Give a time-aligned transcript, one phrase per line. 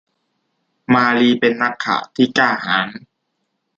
[0.93, 2.87] มารีเป็นนักข่าวที่กล้าหาญ